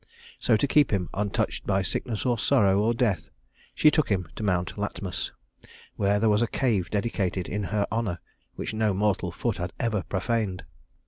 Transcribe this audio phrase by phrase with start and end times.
[0.39, 3.29] So to keep him untouched by sickness or sorrow or death
[3.75, 5.29] she took him to Mount Latmus,
[5.95, 8.17] where there was a cave dedicated in her honor
[8.55, 10.63] which no mortal foot had ever profaned.